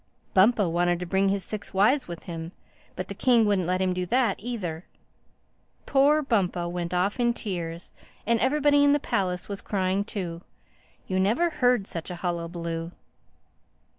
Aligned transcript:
Bumpo 0.33 0.67
wanted 0.67 0.99
to 1.01 1.05
bring 1.05 1.29
his 1.29 1.43
six 1.43 1.75
wives 1.75 2.07
with 2.07 2.23
him. 2.23 2.53
But 2.95 3.07
the 3.07 3.13
king 3.13 3.45
wouldn't 3.45 3.67
let 3.67 3.81
him 3.83 3.93
do 3.93 4.07
that 4.07 4.35
either. 4.39 4.85
Poor 5.85 6.23
Bumpo 6.23 6.67
went 6.67 6.91
off 6.91 7.19
in 7.19 7.35
tears—and 7.35 8.39
everybody 8.39 8.83
in 8.83 8.93
the 8.93 8.99
palace 8.99 9.47
was 9.47 9.61
crying 9.61 10.03
too. 10.03 10.41
You 11.05 11.19
never 11.19 11.51
heard 11.51 11.85
such 11.85 12.09
a 12.09 12.15
hullabaloo." 12.15 12.89